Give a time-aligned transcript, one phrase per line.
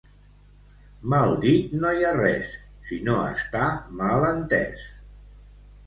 [1.13, 2.51] Mal dit no hi ha res,
[2.91, 3.71] si no està
[4.05, 4.93] mal entés.